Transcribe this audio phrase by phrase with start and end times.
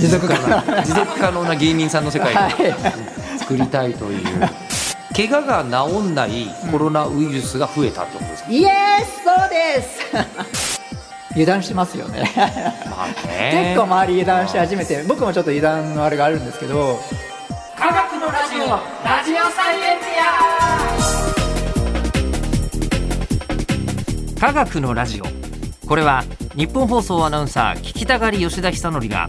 [0.00, 0.62] 持続可能。
[0.82, 2.54] 持続可能な芸人さんの世界をはい。
[3.38, 4.48] 作りたいという。
[5.14, 8.68] 怪我が治んないコロナウイルスが増えたってことですか、イエ
[9.04, 10.80] スそうです。
[11.32, 12.30] 油断してますよね。
[12.36, 13.74] まあね。
[13.74, 17.00] 結構周り油断し始めて僕もちょっと油断のあれがあるんですけど。
[17.76, 20.20] 科学のラジオラジオサイエンティ
[24.46, 25.24] ア科学のラジオ。
[25.86, 26.24] これは
[26.56, 29.28] 日本放送アナウンサー聞きたがり吉田久典が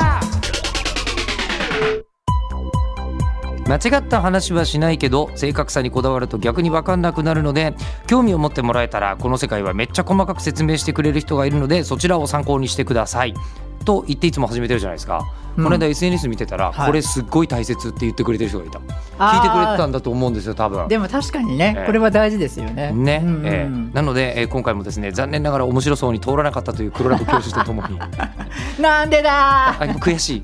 [3.71, 7.73] 間違った話はしないけど正確さにこだわると逆に分かんなくなるので
[8.05, 13.33] 興味を持ってもらえたらこの世界はめっちゃ細かく説明してくれる人がいるのでそちらを参考にしてください。
[13.81, 15.63] と言っていつも始めてるじゃないですか、うん。
[15.63, 16.85] この間 SNS 見てたら、はい。
[16.85, 18.77] これすっごい大切って言ってくれてる人がいた。
[18.77, 20.87] 聞いてくれてたんだと思うんですよ多分。
[20.87, 21.85] でも確かにね、ええ。
[21.87, 22.91] これは大事ですよね。
[22.91, 23.95] ねうんうんええ。
[23.95, 27.97] なので、えー今回もですね残念ながら面白そうに通らなかったという黒ラブ教授とともに。
[28.79, 30.41] なんでだあ悔しい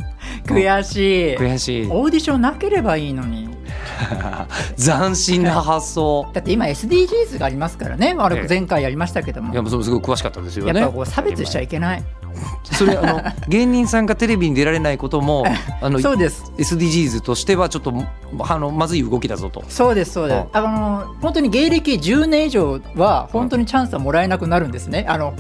[0.47, 1.37] 悔しい。
[1.37, 1.87] 悔しい。
[1.89, 3.49] オーディションなければいいのに。
[4.77, 6.27] 斬新な発想。
[6.33, 8.15] だって今 SDGs がありますからね。
[8.17, 8.41] あええ。
[8.43, 12.03] れ前回やりましたけども、いやもうすごい詳しかったですよやっねぱこう差別しちゃいけない。
[12.63, 15.45] それあの芸人さんがテレビに出られないことも
[15.81, 16.51] あのそうです。
[16.57, 17.93] SDGs としてはちょっと
[18.47, 19.63] あのまずい動きだぞと。
[19.69, 20.45] そうですそうです。
[20.53, 25.05] あの本当に芸歴10年以上は本当にチャンスはもらえなくなるんですね。
[25.09, 25.33] あの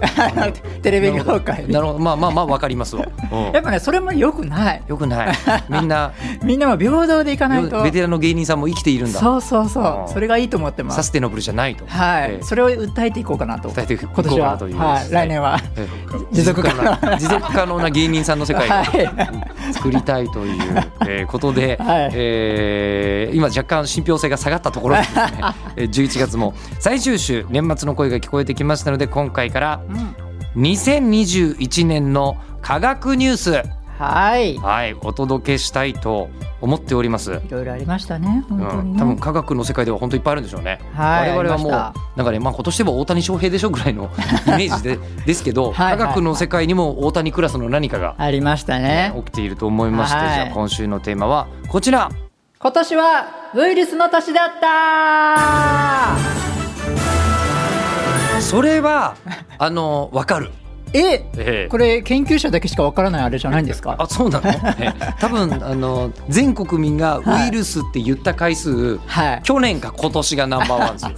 [0.82, 1.72] テレビ業界に。
[1.72, 1.98] なるほど。
[1.98, 3.06] まあまあまあわかりますわ。
[3.32, 3.52] うん。
[3.52, 4.82] やっぱねそれも良くない。
[4.86, 5.34] よくない。
[5.68, 7.82] みんな みんなも平等でいかないと。
[7.82, 9.18] ベテランの芸人さんも生きているんだ。
[9.18, 10.00] そうそうそう。
[10.02, 10.08] うん。
[10.08, 10.96] それがいいと思ってます。
[10.96, 11.84] サステナブルじゃないと。
[11.86, 12.42] はい、ええ。
[12.42, 13.68] それを訴えていこうかなと。
[13.70, 14.78] 伝えていこうかなという。
[14.78, 15.02] は。
[15.02, 15.58] い、来年は。
[15.76, 15.88] ええ。
[16.32, 19.72] 持続可能持続可能な芸人さんの世界をはい。
[19.72, 20.58] 作りたいという、
[21.06, 22.10] えーことで、はい。
[22.14, 25.22] えー今若干信憑性が下がったところでですね。
[25.76, 26.54] えー11月も。
[26.78, 30.62] 最終週年末の声が聞こえてきましたので今回からうん。
[30.62, 33.62] 2021年の科学ニュース。
[33.98, 34.54] はい。
[34.54, 34.94] いはい。
[34.94, 36.28] お届けしたいと
[36.60, 37.40] 思っております。
[37.50, 38.44] ろいろありましたね。
[38.48, 40.78] 本当うん、にね、多分科学の世界では本当いっぱいあるんでしょうね。
[40.94, 41.70] はい我々はもう
[42.16, 44.10] なんかねまあ今年でも大谷翔平でしょぐらいの
[44.46, 45.98] イメージでですけど、はいはい。
[45.98, 49.12] 科学の世界にも大谷クラスの何かが、ありましたね。
[49.16, 50.34] 起きていると思いまして、はい。
[50.34, 52.08] じゃあ今週のテーマはこちら。
[52.60, 56.37] 今年はウイルスの年だった
[58.48, 59.14] それは
[59.58, 60.50] あのわかる。
[60.94, 61.68] えええ。
[61.70, 63.94] これ研究者だけしかわからないあれじゃないんですか？
[63.98, 64.94] あそうなの、ええ。
[65.20, 69.40] 多分あの全国民がウイルスって言った回数、はい。
[69.42, 71.10] 去年か今年がナンバーワンですよ。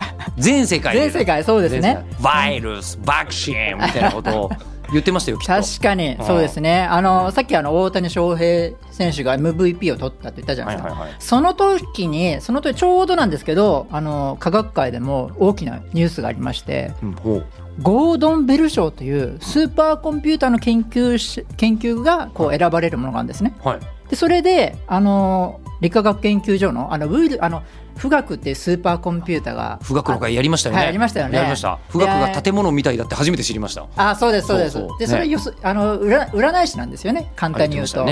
[0.38, 0.94] 全世界。
[0.94, 1.80] で全世界そうですね。
[1.80, 2.06] 全世界。
[2.22, 4.50] バイルスバクシンみたいなことを
[4.92, 5.38] 言ってましたよ。
[5.38, 17.14] 確かにそうですねあのさっきあの大谷翔平選手が MVP を取ったって言ったじゃないですか、はいはいはいその時にその時ちょうどなんですけどあの科学界でも大きなニュースがありましてうん
[17.82, 23.54] ゴードン・ベル賞というスーパーコンピューターの研究し研究がこう選ばれるものがあるんですね。
[23.62, 23.80] はい。
[24.10, 27.62] でそれであの理化学研究所のあのウイルあの
[28.00, 30.78] 富岳っていうスーパーコンピューターが富岳の会やりましたよね。
[30.78, 31.78] はいやりましたよねやりました。
[31.90, 33.86] 富岳が建物みたいだって初めて知りました。
[33.96, 38.04] あそうですそうですでそれねよす、あの占占い師なんですよね簡単に言うと。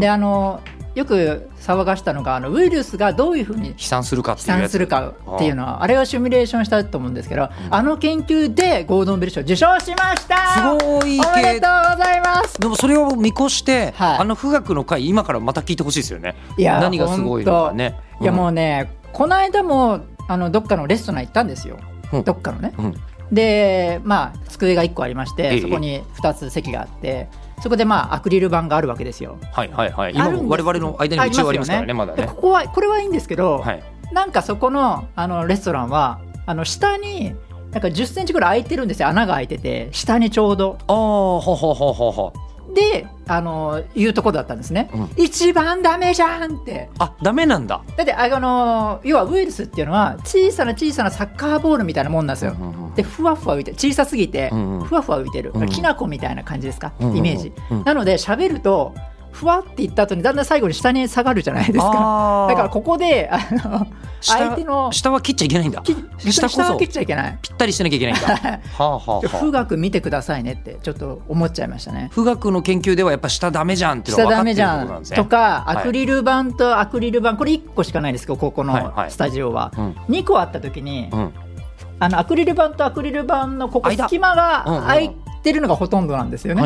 [0.00, 0.60] であの
[0.94, 4.70] よく騒がしたのがあのウイルスがどういうふうに飛散するかって飛いうやつ。
[4.70, 10.78] 散するかっていうのはあれをシミュレーションしたと思うんですけど、あの研究でゴードン・ベル賞受賞しました。
[10.78, 12.58] すごいおめでとうございます。
[12.60, 14.18] でもそれを見越して、はい。
[14.18, 16.34] あの富岳の会今からまた聞いてほしいですよね。
[16.56, 17.96] いや何がすごいのかね。
[18.20, 21.78] いやもううね、この間もあのどっかのレストラン行ったんですよ、
[22.12, 22.24] うん。
[22.24, 22.72] どっかのね。
[22.76, 22.84] ん。
[22.84, 22.94] うん。
[23.32, 25.60] で、まあ、机が1個ありまして、ええ。
[25.60, 27.28] そこに2つ席があって、
[27.60, 29.38] そこでまあアクリル板があるわけですよ。
[29.52, 30.16] はいはいはい。
[30.16, 32.34] あるんです今も我々の間に一応ありますからねまだねでこ。
[32.34, 33.82] こはこれはいいんですけど、はい。
[34.12, 37.34] なんかそこのあのレストランはあの下に
[37.70, 42.32] なんか10センチぐらい開いてるんですよ穴が開いてて下にちょうどああほほほほほ。
[42.74, 45.10] であのいうとこだったんですね、うん。
[45.16, 46.90] 一番ダメじゃんって。
[46.98, 47.82] あダメなんだ。
[47.96, 54.84] だってあの要はウイルスっていうのは小さな小さなサッカーボールみたいなもんなんですよ、うんうんうんでふわふわ浮いてる小さすぎてうんうん。
[54.84, 55.68] ふわふわ浮いてる、うんうん。
[55.68, 57.18] きな粉みたいな感じですか、うんうんうん。
[57.18, 57.84] イメージ、うん。
[57.84, 58.94] なので喋ると
[59.32, 62.46] ふわっていった後にだんだん最後に下に下がるじゃないですか。
[62.48, 63.38] だからここであ
[63.68, 63.86] の
[64.20, 65.82] 下相手の下は切っちゃいけないんだ。
[65.82, 65.94] き
[66.32, 67.38] 下こそ下は切っちゃいけない。
[67.40, 68.28] ぴったりしてなきゃいけないんだ。
[68.76, 69.60] はあはあは富あ。
[69.62, 72.10] 岳見てくださいねってちょっと思っちゃいましたね。
[72.14, 75.16] 富岳の研究ではやっぱ下ダメじゃんっていうの下ダは分かってるってメじゃんことなんですね。
[75.16, 75.36] とか、
[75.66, 75.76] はい。
[75.78, 79.96] アクリル板とアクリル板これ1個しかないんですけどここのはいはいスタジオは、うん。
[80.08, 81.32] 2個あった時に、うん。
[81.98, 84.04] あのアクリル板とアクリル板のここ間。
[84.04, 86.62] 隙間が空いてるのがほとんどなんですよね、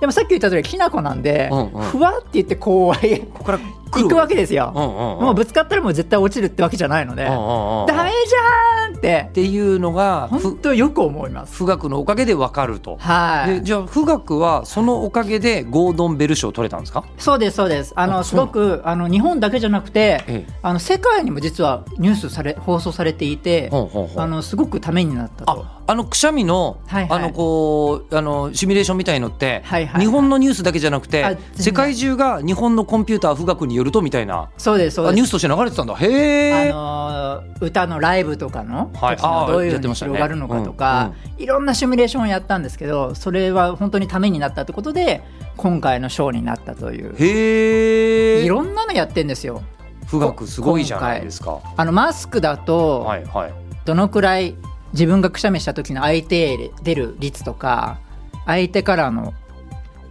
[0.00, 1.50] でもさっき言った通りきな粉なんで、
[1.90, 2.94] ふわって言ってこう
[3.32, 5.24] ここから来行くわけでですよ、うんうんうん。
[5.24, 9.26] もうぶつかったらもう絶対落ちるってわけじゃないので、うんうんうんダメじゃーんって。
[9.30, 11.58] っていうのが本ふ当よく思います。
[11.58, 12.96] 富岳のおかげでわかると。
[12.98, 13.54] はい。
[13.54, 17.04] でじゃあ富岳はそのおかげでゴードンベル賞を取れたんですか？
[17.18, 17.92] そうですそうです。
[17.96, 20.52] ああのすごくあの日本だけじゃなくてええ。
[20.62, 25.50] あの世界にも実はニュースされ放送されていて、ほんほんほんあのすごくためになったと。
[25.52, 27.18] ああのくしゃみの、はいはい。
[27.20, 30.00] あのこうあのシミュレーションみたいのって、はいはい。
[30.00, 34.50] 日本のニュースだけじゃなくて世界中が日本のコンピューター富岳によるとみたいな。
[34.58, 35.12] そうですそうです。
[35.12, 35.94] あニュースとして流れてたんだ。
[35.94, 39.16] へあえ、のー歌のライブとかのはい。
[39.16, 45.22] 時のどういうふうに広がるのかとか、いろんなシミュレーションをやったんですけどそれは本当にためになったってことで
[45.56, 47.14] 今回のショーになったという。
[47.18, 49.62] へえいろんなのやってんですよ。
[50.10, 51.60] 富岳すごいじゃないですか。
[51.76, 53.52] あのマスクだとはいはい。
[53.84, 54.54] どのくらい
[54.92, 57.98] 自分がくしゃみした時の相手へ出る率とか
[58.46, 59.34] 相手からの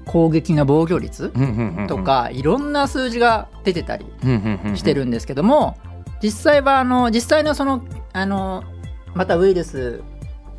[0.09, 1.31] 攻撃の防御率
[1.87, 4.07] とかいろんな数字が出てたり
[4.73, 5.77] してるんですけども
[6.23, 8.63] 実際はあの実際のそのあの
[9.13, 10.01] またウイルス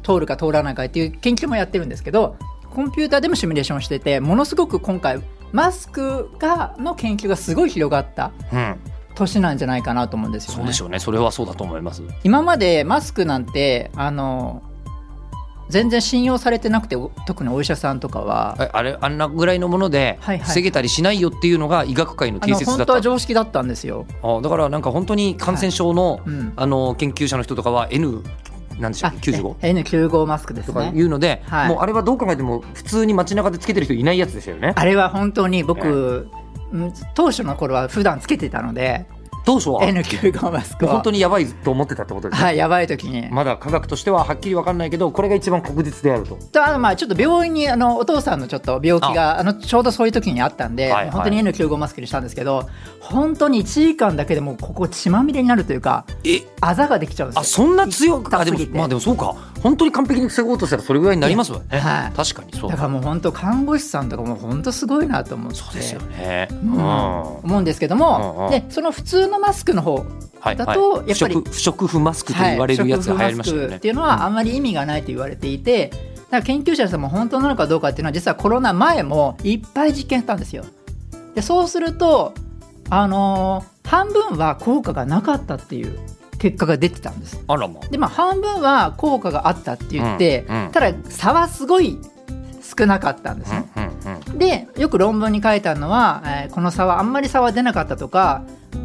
[0.05, 2.37] 通るか通らないかっていう研究もやってるんですけど
[2.71, 5.21] コンピューターでもシミュレーションしててものすごく今回
[5.51, 8.81] マスクがの研究がすごい広がったうん。
[9.17, 10.57] 年なんじゃないかなと思うんですよね。
[10.59, 11.01] そうでしょうね。
[11.01, 12.05] それはそうだと思います。
[12.23, 14.63] 今までマスクなんてあの
[15.71, 18.57] 全然信用されてなくてお特にお医者さんとかは。
[18.61, 20.49] えあれあんなぐらいのものではいはい。
[20.49, 23.01] 防げたりしないよっていうのが医学界の定説だった。
[23.01, 24.07] 常識だったんですよ。
[24.23, 28.23] あだからなんか本当に感染症の、うん、あの研究者の人とかは N
[28.79, 29.55] なんでしょうあ 95?
[29.85, 30.93] N95 マスクですとかね。
[30.99, 31.69] いうので、はい。
[31.69, 34.73] もうあれはどう考えても普通に街中でつけてる人いないやつですよね。
[34.75, 39.07] あれは本当に僕、うん当初の頃は普段つけてたので
[39.45, 40.89] 当初は N95 マスクを。
[40.89, 46.37] 本当にやばいと思ってたってことですね、はいやばい時に、まだ科学としてははっきり分かんないけどこれが一番確実であると。
[46.37, 49.45] とあのまあちょっと病院にあのお父さんのちょっと病気があ。
[49.45, 51.11] のちょうどそういう時にあったんで、はいはい。
[51.11, 52.69] 本当に N95 マスクにしたんですけど
[53.01, 56.43] 本当に1時間だけでもうここ血まみれになるというかえ？
[56.61, 57.41] あざができちゃうんですよ。
[57.41, 59.35] あそんな強くあでもまあでもそうか。
[59.63, 62.13] 本当に完璧に防ごうとしたらそれぐらいになりますもんね、はい。
[62.17, 62.77] 確かにそうだ。
[62.77, 65.59] からもう本当看護師さんとかも本当すごいなと思って。
[65.59, 66.79] そうですよね、ううんん。
[66.79, 68.51] 思うんですけども、うんうん。
[68.51, 70.07] でその普通のマスクの方
[70.41, 70.57] はい。
[70.57, 71.09] だとはい。
[71.09, 73.77] やっぱり不織不織布マスクと言われるやつが流行りましたよね、はい。
[73.77, 80.65] っていうのはあんまり意味がないと言われていてだから研究者さんも本当なのかどうかっていうのは実はコロナ前もいっぱい実験したんですよ。
[81.35, 82.35] でそうすると、
[82.89, 85.99] あのー半分は効果がなかったっていう
[86.39, 87.43] 結果が出てたんです。
[87.49, 90.71] あらまでまあ半分は効果があったって言って、うんうん。
[90.71, 91.99] ただ差はすごい
[92.79, 93.65] 少なかったんですね。
[94.37, 98.43] でよく論文に書いてあるのは、えーこの差はあんまり差は出なかったとか、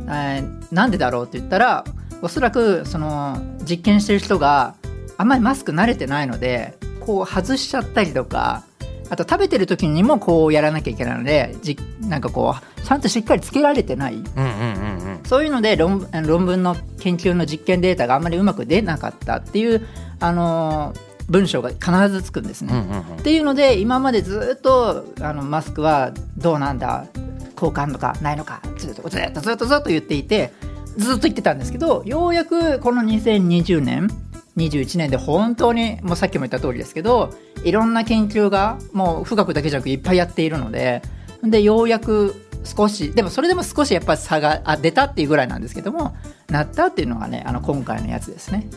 [0.07, 1.85] えーなんでだろうって言ったら
[2.21, 3.37] おそらくその
[3.69, 4.75] 実験してる人が
[5.17, 8.63] あんまりマスク慣れてないのでこう外しちゃったりとか
[9.09, 14.15] あと食べてる時にもこうやらなきゃいけないのでじなんかこうちゃんとしっかりつけられてない。
[14.15, 15.19] うんうんうんうん。
[15.25, 19.87] そういうので論論文の研究の実験データがあんまりうまく出なかったっていう、
[20.19, 22.73] あのー文章が必ずつくんですね。
[23.19, 27.07] っていうので今までずっとあのマスクはどうなんだ
[27.55, 30.53] 効果あるのかないのかずっとずっとずっとずっと言っていて
[30.97, 34.09] ずっと言ってたんですけどようやくこの2020年
[34.57, 41.01] 21年で本当にもうさっきも言った通りですけどいろんな研究がもう富岳だけじゃなくいっぱいやっているので
[41.43, 46.15] でようやく少しでもそれでも少しやっぱ差があ出たっていうぐらいなんですけども
[46.49, 48.67] なったっていうのがねあの今回のやつですね。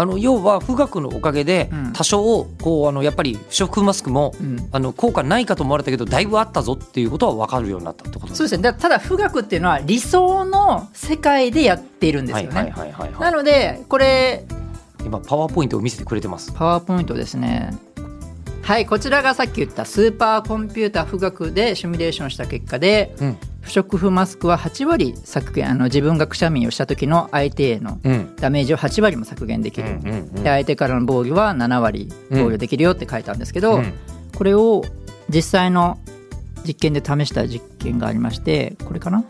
[0.00, 1.92] あの要は富岳のおかげでうん。
[1.92, 4.68] 多少こうあのやっぱり不織布マスクもうん。
[4.72, 8.62] あの効果ないかと思われたけどだいぶあったぞっていうことは分かるようになったってことそうですね。
[8.62, 12.72] だただ富岳っていうのは理想の世界でやっているんですよね。
[13.18, 14.46] ないのでこれ
[15.04, 16.52] 今パワーポイントを見せてくれてます。
[16.52, 17.76] パワーポイントですね。
[18.62, 28.36] はいこちらがさっき言ったスーパーコンピュータ富岳でシミュレーションした結果でうん不織布マスクは8割削減あの自分がくしゃみをした時の相手へのうん。
[28.36, 30.00] ダメージを8割も削減できる、
[30.32, 33.94] で相手からの防御は7割防御できるよって書いたんですけど、うん。
[34.36, 34.82] これを
[35.28, 35.98] 実際の
[36.66, 39.24] 実験で試した実験がありましてこれかな？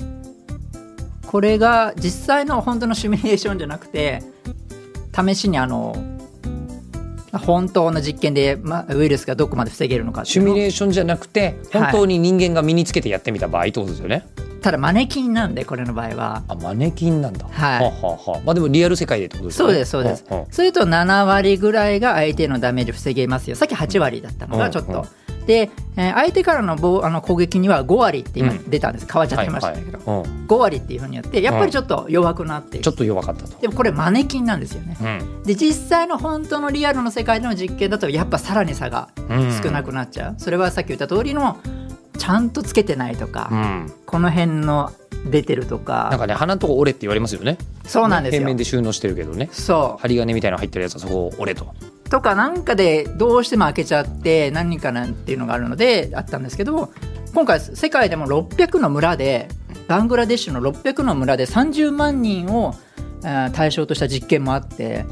[1.27, 4.23] これが実際の本当のシミュレーションじゃなくて
[5.15, 5.95] 試しにあの
[7.33, 14.27] 本当の実験で、ま、ウイルスがどこまで防げるのかシミュレーションじゃなくて本当に人間が身につけてやってみた場合ってことですよね、
[14.61, 16.45] ただマネキンなんでこれの場合は。
[16.49, 17.47] あマネキンなんだ。
[17.51, 17.85] はい。
[17.85, 18.41] はあはあはあ。
[18.45, 19.73] まあでもリアル世界でってことですよね。
[19.73, 20.25] そうですそうです。
[20.25, 23.57] んんそれと7割ぐらいが相手のダメージ防げますよ。
[23.57, 25.07] さっき8割だったのうんがちょっと、
[25.51, 28.71] で、えー相手からのぼあの攻撃には5割って今うん。
[28.71, 30.19] 出たんです、変わっちゃってましたけど、はい。
[30.21, 30.47] はいうん。
[30.47, 32.77] 5割っていうふうにやってやっぱりちょっと弱くなって。
[32.77, 33.61] いるちょっと弱かったと。
[33.61, 34.97] でもこれマネキンなんですよね。
[35.01, 35.43] うん。
[35.43, 39.61] で実際の本当のリアルの世界での実験だとやっぱさらに差がうん。
[39.61, 41.59] 少なくなっちゃう、それはさっき言った通りの
[42.17, 44.93] ちゃんとつけてないとか、うん、この辺の
[45.33, 46.09] 出てるとか。
[46.11, 47.59] なんかね鼻のとこ折れって言われますよね。
[47.85, 48.39] そうなんですよ。
[48.39, 49.49] 平面で収納してるけどね。
[49.51, 51.75] そ針金みたいなの入ってるやつはそこを折れと。
[52.11, 56.93] とかなんかでどうしても開けちゃって何人かなんていうのがあるのであったんですけど
[57.33, 59.49] 今回世界でも600の村で
[59.87, 62.75] バングラデシュの600の村で30万人を
[63.53, 65.07] 対象とした実験もあって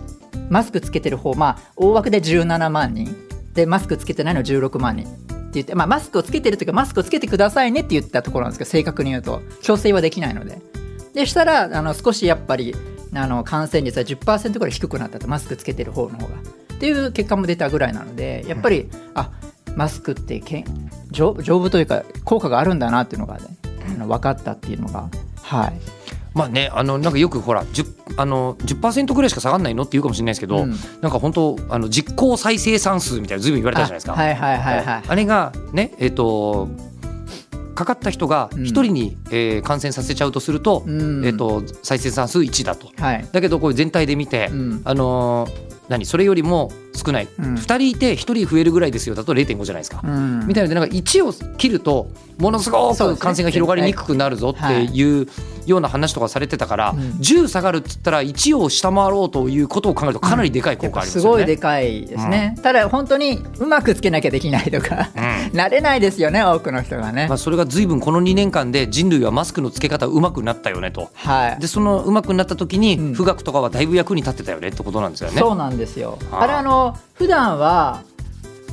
[0.50, 3.28] マスクつけてる方まあ大枠で17万人。
[3.54, 9.42] でマスクつけてないの16万人って言って、まあ、マスクをつけてるというかマスクをつけてくださいねって言ったところなんですけど正確に言うと。
[9.62, 10.60] 強制はできないので。
[11.14, 12.74] でしたらあの少しやっぱり
[13.14, 15.26] あの感染率は10%ぐらい低くなったと。
[15.26, 16.57] マスクつけてる方の方が。
[16.78, 19.32] っていう結果も出たぐらいなのでやっぱり、あ
[19.74, 23.44] マスクってけん丈丈夫というか効果があるんだなっていうのが、ね、
[23.96, 25.08] あの分かったっていうのが
[25.42, 25.72] はい。
[26.34, 30.70] まあねあのなんかよくほら10あの10%ぐらいしか下がらないのって言うかもしれないですけど、うん。
[31.00, 34.12] なんか本当あの実効再生産数みたいなずいぶん言われたじゃないですか。
[34.12, 35.02] あはいはいはいはい。
[35.06, 36.68] あれがねえっ、と
[37.74, 38.62] かかった人がうん。
[38.62, 41.26] 1人に、えー感染させちゃうとすると,、うん。
[41.26, 42.90] えっと再生産数1だと。
[43.00, 43.28] はい。
[43.32, 44.80] だけどこれ全体で見て、うん。
[44.84, 46.04] あのー何？
[46.06, 47.54] それよりも少ない、うん。
[47.54, 49.14] 2人いて1人増えるぐらいですよ。
[49.14, 50.00] だと0.5じゃないですか。
[50.04, 50.46] うん。
[50.46, 50.74] みたいな。
[50.74, 55.26] のでなんか1を切るとものすごく感染が広がりにくくなるぞっていう
[55.66, 56.98] ような話とかされてたから、うん。
[57.20, 61.22] 10下がるっつったら1を下回ろうということを考えるとかなりでかい効果ありますよね。
[61.22, 65.10] すごいでかいですね、ただ本当にうまくつけなきゃできないとか、
[65.52, 71.10] 慣れないですよね多くの人がね、まあ、それが随分この2年間で人類はマスクのつけ方うまくなったよねと。
[71.14, 71.60] はい。
[71.60, 73.14] でそのうまくなった時にうん。
[73.14, 75.38] 富岳とかはだいぶ役に立ってたよねってことなんですよね。
[75.38, 76.18] そうなんですよ。
[76.30, 76.77] あれあの
[77.14, 78.02] 普段は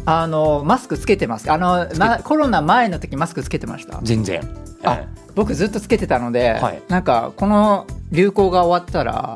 [0.06, 1.52] あのマスクつけてます。
[1.52, 4.00] あの、ま、コロナ前の時マスクつけてました。
[4.04, 4.42] 全然。
[5.34, 6.82] 僕ずっとつけてたので、はい。
[6.88, 9.36] なんかこの流行が終わったら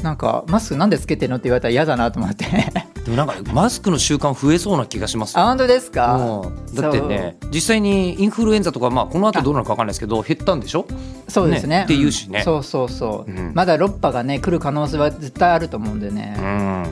[0.00, 2.46] えなんかマスクなんでつけてるのって言われたら嫌だなと思って。
[3.04, 5.36] でもなんかマスクの習慣増えそうな気がします。
[5.36, 6.74] よあ本当ですか、うん。
[6.74, 10.86] だってね実際にインフルエンザとかまあこの後どうなるか分かんないですけど減ったんでしょ？
[11.28, 11.78] そうですね。
[11.78, 11.84] ね。
[11.84, 12.40] っていうしね。
[12.40, 12.42] ん。
[12.42, 13.52] そうそうそう、うん。
[13.54, 16.44] まだ6波がね来る可能性は絶対あると思うんでね、うん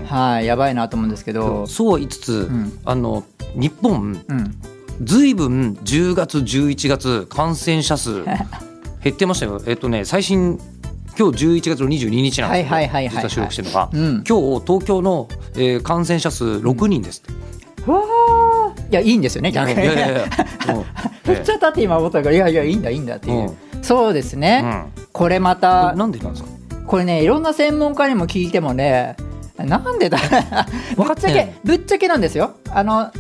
[0.07, 1.67] はいやばいなと思うんですけど。
[1.67, 2.79] そうは言いつつ、ん。
[2.85, 4.55] あの日本うん。
[5.03, 8.23] ずいぶん10月11月感染者数
[9.03, 9.61] 減ってましたよ。
[9.67, 10.59] えっとね最新
[11.19, 14.25] 今日11月の22日なんですけど実は収録してるのが、うん。
[14.29, 17.23] 今日東京の、えー感染者数6人です。
[17.27, 19.75] って、わあいやいいんですよね逆に。
[19.75, 20.27] いやいやいや。
[20.75, 25.05] もうめっちゃ経って今思ったからいやいやいいんだいいんだっていう、うそうですね、うん。
[25.13, 26.49] これまこたれなんでなんですか？
[26.87, 29.17] これねいろんな専門家にも聞いてもね
[29.57, 30.19] なんでだ？
[30.97, 32.55] ぶっちゃけぶっちゃけなんですよ。
[32.71, 33.11] あの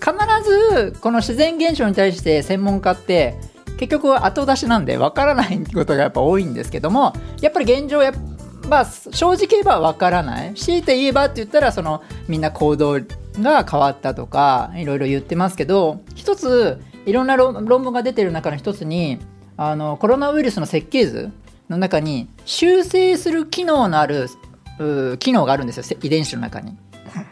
[0.00, 0.12] 必
[0.44, 3.36] ずこの自然現象に対して専門家って
[3.76, 8.14] 結局は後出しなんでわからないことがやっぱ多いんですけどもやっぱり現状やっ
[8.68, 10.54] まあ正直言えばわからない。
[10.54, 13.00] 強いて言えばって言ったらそのみんな行動
[13.38, 19.18] が変わったとかいろいろ言ってますけど一ついろんな論論文が出てる中の一つに
[19.56, 21.30] あのコロナウイルスの設計図
[21.68, 24.28] の中に修正する機能のあるう
[25.18, 26.76] 機能があるんですよせ遺伝子の中に。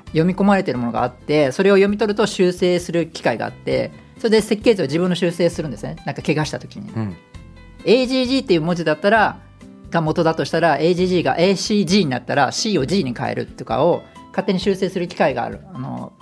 [0.08, 5.96] 読み込まれてるものがあってそれを読み取ると修正する機械があってそれで設計図を自分の修正するんですね。
[6.04, 6.90] なんか怪我した時に。
[6.90, 7.16] うん。
[7.84, 9.38] AGG っていう文字だったら
[9.90, 15.60] が元だとしたら AGG が ACG になったら C を G に変えるとかを勝手に修正する機械がある。
[15.72, 16.12] あの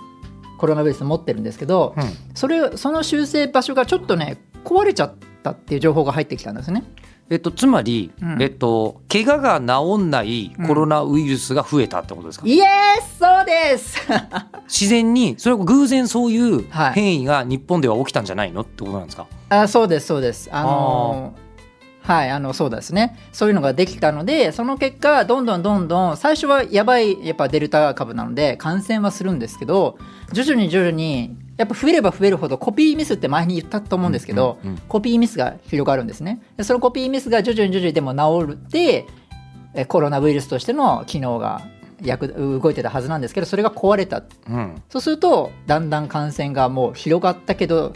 [0.59, 2.03] コロナウイルス持ってるんですけど、うん。
[2.35, 6.83] それその修正場所がちょっとね壊れちゃったっていう情報が入ってきたんですね。
[7.29, 8.41] えっと、つまり、うん。
[8.41, 12.63] えっと、怪我が治んないコロナウイルスが増えたってことですか、イエ
[13.01, 13.97] スそうです。
[14.67, 16.93] 自然にそれは偶然そういうはい。
[16.93, 20.49] 変異が日本では起きたんじゃないのってことなんですか、あそうですそうです。
[20.51, 21.33] あの
[22.01, 23.19] はいあのそうですね。
[23.33, 29.97] そういうのができたのでその結果どんどんどんどん最初はやばいやっぱデルタ株なので感染はするんですけど
[30.31, 34.81] 徐々に徐々にやっぱ増えれば増えるほどコピーミスって前に言ったと思うんですけど、うんうんうん。
[34.87, 36.41] コピーミスが広がるんですね。
[36.55, 39.05] でそのコピーミスが徐々に徐々にでも治るって
[39.73, 41.61] えコロナウイルスとしての機能が
[42.03, 44.23] 役動いてたはずなんですけどそれが壊れた。
[44.49, 44.81] うん。
[44.89, 47.93] そうするとだんだん感染がもう広がったけど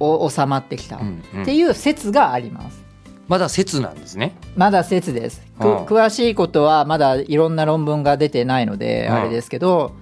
[0.00, 1.44] お収まってきたっうんうん。
[1.44, 2.84] ていう説があります。
[3.28, 4.34] まだ説なんですね。
[4.56, 5.42] まだ説です。
[5.58, 9.92] 詳しいことはまだいろんな論文が出てないのでうんあれですけど、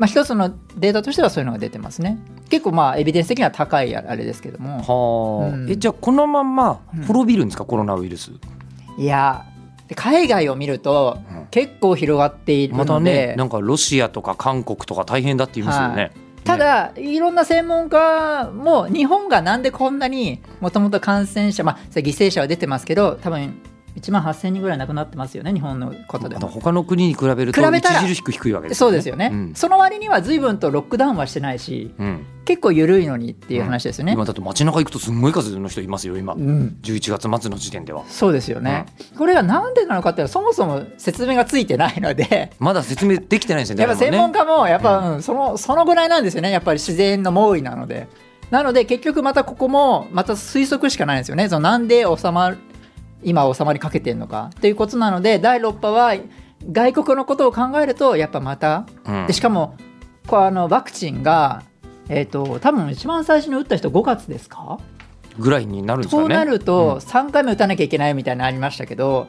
[0.00, 2.18] まあ、一つのデータとしてはそういうのが出てますね。
[2.48, 4.78] 結構まあエビデンス的には高いあれですけども。
[4.78, 8.30] はあ、うんえじゃあこのまんまうん滅びるんですか、コロナウイルス。
[8.96, 9.44] いや
[9.88, 16.12] で海外を見るとうん結構広がっているまたので、ねなんかロシアとか韓国とか大変だって言いますよね。
[16.44, 23.60] ただ、いろんな専門家も日本がなんでこんなにもともと感染者、まあ、犠牲者は出てますけど多分
[24.00, 26.48] 1万8000人ぐらい亡くなってますよね日本のことでも。
[26.48, 29.54] 他の国に比べると著しく低いわけですそうですよね、うん。
[29.54, 32.26] その割には随分とロックダウンはしてないしうん。
[32.44, 34.12] 結構緩いのにっていう話ですよね。
[34.12, 36.34] 今だと街中行くとすんごい数の人いますよ今。
[36.34, 36.76] うん。
[36.82, 38.04] 11月末の時点では。
[38.08, 42.50] そうですよね、これがなんでなのかっていうのはそもそも説明がついてないので。
[42.58, 46.50] まだ説明できてないんですよねやっぱ専門家もやっぱ、うんそのそのぐらいなんですよね。
[46.50, 48.08] やっぱり自然の猛威なので。
[48.50, 51.48] なので結局またここもまた推測しかないんですよね。
[51.48, 52.58] そのなんで収まる
[53.22, 54.50] 今収まりかけてるのか？
[54.56, 56.14] っていうことなので第6波は
[56.70, 59.26] 外国のことを考えるとやっぱまたうん。
[59.26, 59.76] でしかも
[60.26, 61.62] こうあのワクチンが
[62.08, 64.78] えっ、と多分一番最初に打った人5月ですか？
[65.38, 66.22] ぐらいになるんですかね？
[66.22, 66.96] そうなるとうん。
[66.98, 69.28] 3回目打たなきゃいけないみたいなのありましたけど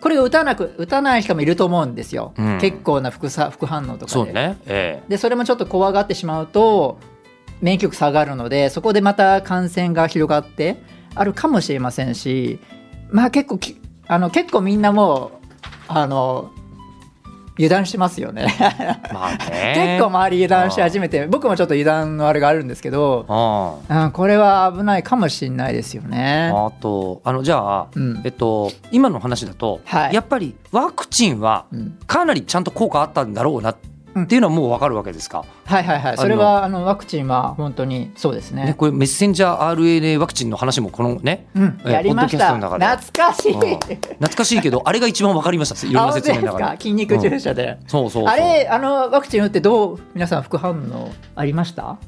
[0.00, 2.58] これを打たなく打たない人もいると思うんですよ、うん。
[2.60, 4.32] 結構な副さ副反応とかで。
[4.32, 4.56] ね。
[4.66, 5.02] え。
[5.08, 6.98] でそれもちょっと怖がってしまうと
[7.60, 10.76] 免疫力下がるのでそこでまた感染が広がって
[11.14, 12.60] あるかもしれませんし
[13.10, 15.46] まあ結構きあの結構みんなもう
[15.88, 16.50] あの
[17.58, 18.54] 油断してますよね。
[18.60, 19.96] えまあね。
[19.98, 26.52] 結構周り油断し始めて僕もちょっと油断のあれがあるんですけど、あうん、これは危ないかもしれないですよね。
[26.54, 28.20] ああとあのじゃあ、うん。
[28.24, 30.14] えっと今の話だと、はい。
[30.14, 31.98] やっぱりワクチンはうん。
[32.06, 33.95] かなりちゃんと効果あったんだろうなって
[34.34, 38.66] いうのはもうわかるわけですか、はいはいはい、それはあのワクチンは本当にそうですね。
[38.66, 42.54] ね、これメッセンジャー RNA ワクチンの話もこのね、うん、えーやりました。
[42.54, 43.52] 懐かしい。
[43.52, 43.60] うん。
[43.78, 45.86] 懐かしいけどあれが一番わかりました。
[45.86, 47.78] いろんな説明の中でか筋肉注射で。
[47.86, 48.24] そうそう。
[48.24, 51.98] あれあのワクチン打ってどう皆さん副反応ありました？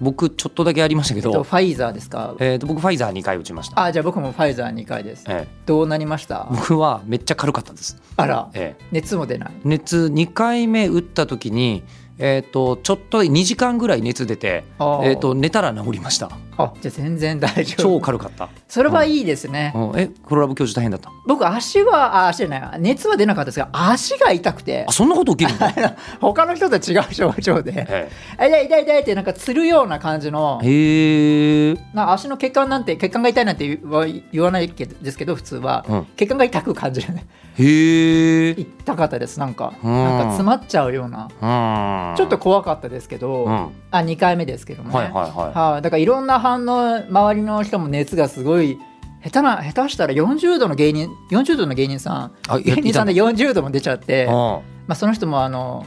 [0.00, 2.34] 僕ちょっとだけありましたけえっとど、ファイザーですか？
[2.38, 5.24] えー、と僕ファイザー2回打ちました、あじゃあ僕もファイザー2回です。
[5.28, 6.46] えどうなりました？
[6.50, 6.54] ー？
[6.54, 9.50] 僕はめっちゃ軽かったです、あらえー熱も出ない。
[9.64, 11.82] 熱2回目打った時に
[12.18, 16.30] えー、とちょっと2時間ぐらい熱出て、えー、と寝たら治りました。
[16.58, 17.82] あじゃあ全然大丈夫。
[17.82, 19.72] 超軽かった、それはいいですね。
[19.76, 21.10] うん、えコロラブ教授大変だった？
[21.26, 22.80] 僕足はあ足じゃない。
[22.80, 24.86] 熱は出なかったですが足が痛くて。
[24.88, 27.86] あそんなこと起きるんだ、 他の人と違う症状で。
[27.88, 31.76] えあ痛い痛い痛いってなんかつるような感じのえへえ。
[31.92, 36.06] な足の血管なんて血管が痛いなんて言わ言わないけどですけど普通は、うん。
[36.16, 37.26] 血管が痛く感じるね。
[37.58, 38.50] へえ。
[38.52, 39.74] 痛かったですなんか。
[39.84, 39.92] うん。
[39.92, 41.28] なんか詰まっちゃうような。
[41.42, 43.52] うんちょっと怖かったですけど、うん。
[43.52, 44.94] はあ2回目ですけどもね。
[44.94, 45.82] いはいははい。
[45.82, 48.78] だからいろんな反応周りの人も熱がすごい
[49.24, 52.32] 下手な下手したら40度の芸人40度の芸人さん。
[52.48, 55.84] あ芸人さんでいた40度も出ちゃってまあ、その人もあの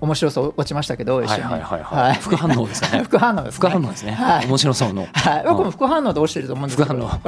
[0.00, 1.82] 面白そう落ちましたけど一緒に、はいはい。
[1.82, 2.04] はい。
[2.08, 2.14] はい。
[2.14, 3.02] 副反応ですかね。
[3.04, 4.46] 副反応です、ね、副反応ですね、はい。
[4.46, 5.06] 面白そうの。
[5.12, 6.94] はい、僕も副反応で落ちてると思うんですけど。
[6.94, 7.20] 副反応。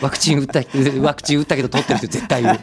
[0.00, 0.60] ワクチン打った
[1.02, 2.58] ワクチン打ったけど取ってるって絶対言う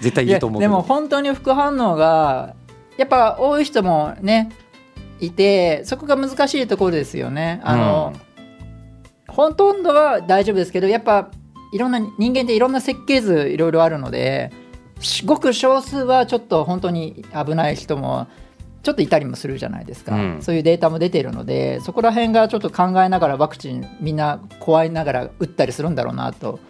[0.00, 2.54] 絶対言うと思うでも本当に副反応が
[2.96, 4.50] やっぱ多い人もね
[5.20, 7.60] いてそこが難しいところですよね。
[7.64, 8.12] あの、
[9.28, 11.30] ほとんどは大丈夫ですけどやっぱ
[11.72, 14.52] いろんな人間っていろんな設計図いろいろあるので
[15.24, 18.28] ごく少数はちょっと本当に危ない人も
[18.82, 20.42] ちょっといたりもするじゃないですか、うん。
[20.42, 26.60] そういうデータも出ているのでそこら辺がちょっと考えながらワクチンみんな怖いながら打ったりするんだろうなと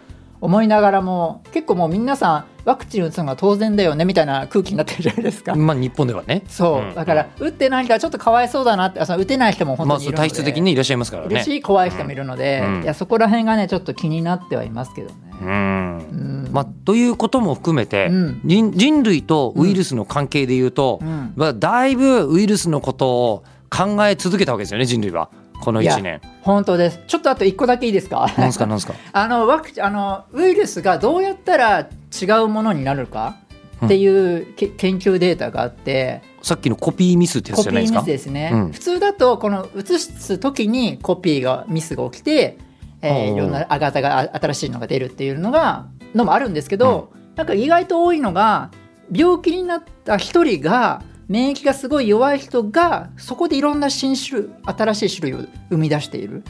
[0.41, 5.55] 思いながらも結構もう皆さんワクチン打つのが当然だよねみたいな空気になってるじゃないですか。
[5.55, 6.43] まあ日本ではね。
[6.49, 6.93] そう、うん。
[6.93, 11.33] だから打ってない人はちょっとかわいそうだなってあその打てない人も本当にいるので、体質的にいらっしゃいますからね。
[11.33, 12.83] いるし怖い人もいるので、うん。
[12.83, 15.15] いやそこら辺がねちょっと気になってはいますけどね。
[15.41, 15.47] うん。
[15.47, 16.49] うん。
[16.51, 18.41] まあ、ということも含めて、うん。
[18.43, 21.31] 人人類とウイルスの関係でいうと、うん。
[21.37, 25.29] まあ、だいぶウイルスのことを考え続けたわけですよね人類は。
[25.59, 26.21] この1年。
[26.43, 26.99] 本当です。
[27.07, 28.31] ちょっとあと1個だけいいですか？
[28.37, 28.93] なんすかなんすか？
[29.11, 33.37] あのワクチンあのウイルスがどうやったら違うものになるか
[33.85, 38.27] っていうけ、研究データがあってさっきのコピーミスってやつコピーミじゃないですか？
[38.27, 38.71] スですね、うん。
[38.71, 42.57] 普通だとこの移す時にコピーがミスが起きて、
[43.01, 48.71] えーいろんなあがたがあ新しいのが出るっていうのがのもあるんですけど、なんか意外と多いのが
[49.11, 56.43] 病気になった一人が免疫がすごい弱い人がそこでいろんな新種類新しい種類を生み出している。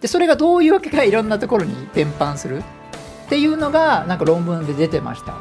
[0.00, 2.62] でそれがどういうわけかいろんなところに伝播する
[3.26, 5.34] っていうのがなんか論文で出てました。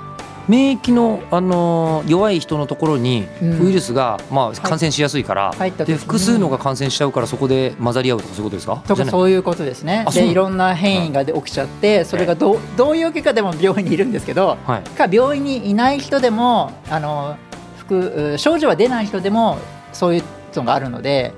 [0.46, 3.68] 免疫の、あのー弱い人のところにうん。
[3.68, 5.96] ウイルスが、まあ、感染しやすいから、入った時に。
[5.96, 8.84] で複数のが感染しちゃうからそこで混ざり合うとかそういうことですか？
[8.86, 10.06] とかそういうことですね。
[10.14, 14.90] でいろんな変異がで起きちゃってそれがどうどういうわけかでも病院にいるんですけどはい。
[14.90, 17.38] か病院にいない人でもあの
[17.78, 19.58] 副症状は出ない人でも
[19.94, 20.24] そういう
[20.56, 21.34] のがあるので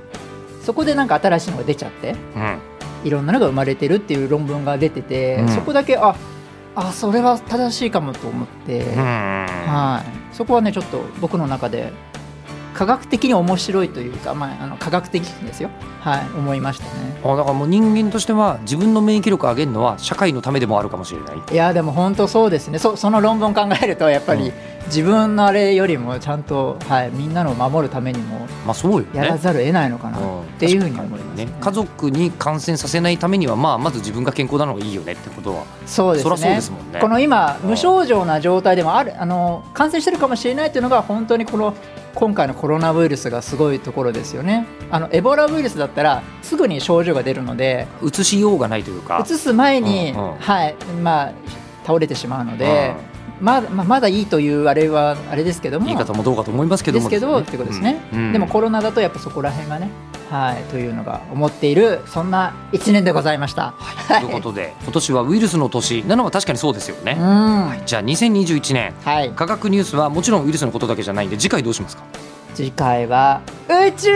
[0.64, 2.60] そこでなんか新しいのが出ちゃってうん。
[3.04, 5.50] いろんなのが生まれてるっていう論文が出てて、うん。
[5.50, 6.16] そこだけあ
[6.76, 9.00] あそれは正しいかもと思って、うん。
[9.00, 11.94] はい、そこはねちょっと僕の中で
[12.76, 15.70] 科学的に面白いというか、まあ、あの科学的ですよ、
[16.02, 16.92] はい、思いましたね。
[17.24, 21.38] あだからもう人間としては自分の免疫力を上げるのは社会のためでもあるかもしれない。
[21.52, 22.78] いやでも本当そうですね。
[22.78, 24.54] そその論文考えるとやっぱり、うん。
[24.86, 29.08] 自分のあれよりもちゃんと、はい、みんなのを守るためにもまあそうよね。
[29.16, 30.20] やらざるを得ないのかな。
[30.20, 30.42] うん。
[30.42, 31.46] っていうふうに思いますね。
[31.46, 31.52] ね。
[31.60, 35.64] 家族に感染させないためにはまあまず自分が健康なのがいいよねってことは。
[35.86, 37.00] そうですそりゃそうねですもんね。
[37.00, 41.74] この今うん無症状な状態でもあるあの感染してるかもしれないというのが本当にこの
[42.16, 44.66] 今回のコロナウイルスがすごいところですよね。
[44.90, 49.24] あのエボラウイルスだったらすぐに症状が出るのでうつしようがないというか。
[49.30, 50.38] 移す前に、うんうん。
[50.38, 51.34] はいまあ
[51.86, 55.86] 倒れてしまうので、まだまあまだいいというあれはあれですけども。
[55.86, 57.10] 言い方もどうかと思いますけども。
[57.10, 58.00] ですけどってことですね、
[58.32, 59.90] でもコロナだとやっぱそこら辺がね
[60.30, 63.74] はいというのが思っているそんな1年でございました。
[64.08, 67.26] ということで今年はウイルスの年なのは確かにそうですよね、うん。
[67.26, 68.94] はじゃあ2021年
[69.26, 72.04] い科学ニュースはもちろんウイルスのことだけじゃないんで次回どうしますか？
[72.54, 74.10] 次回は宇宙。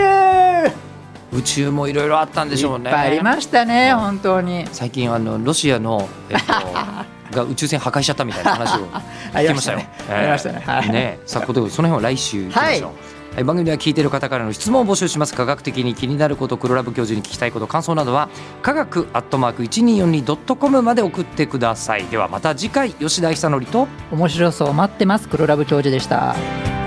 [1.32, 2.86] 宇宙もいろいろあったんでしょうね。
[2.86, 4.66] いっぱいありましたね、うん本当に。
[4.72, 6.52] 最近あのロシアの、えっと、
[7.32, 9.02] が宇宙船破壊しちゃったみたいな話を あ
[9.34, 9.80] 聞きましたよ。
[10.10, 10.62] ありましたね。
[10.66, 10.90] はい。
[10.90, 12.68] ね、さあ、ことでその辺は来週行きましょう。
[12.68, 12.94] はいはい
[13.36, 18.28] 番組では聞いている方からの質問を募集します科学的に気になること黒ラブ教授に聞きたいこと感想などは
[18.60, 25.28] 科学アットマーク 1242.com まで送ってくださいではまた次回吉田久典と面白そう待ってます。
[25.28, 26.79] 黒ラブ教授でした。